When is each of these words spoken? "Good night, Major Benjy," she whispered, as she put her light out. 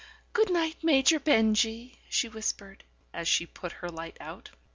"Good 0.33 0.49
night, 0.51 0.77
Major 0.83 1.19
Benjy," 1.19 1.99
she 2.09 2.27
whispered, 2.27 2.83
as 3.13 3.27
she 3.27 3.45
put 3.45 3.71
her 3.85 3.89
light 3.91 4.17
out. 4.19 4.49